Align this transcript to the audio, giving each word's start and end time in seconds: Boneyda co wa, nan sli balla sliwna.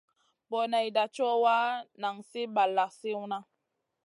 Boneyda 0.49 1.03
co 1.15 1.27
wa, 1.43 1.59
nan 2.01 2.17
sli 2.29 2.43
balla 2.55 2.85
sliwna. 2.97 3.39